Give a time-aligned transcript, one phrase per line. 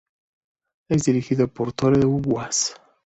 [0.89, 2.39] Es dirigido por Tore W.
[2.39, 2.73] Aas.